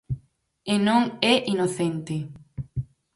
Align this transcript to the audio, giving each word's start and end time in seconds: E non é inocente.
E 0.73 0.75
non 0.87 1.01
é 1.33 1.35
inocente. 1.53 2.17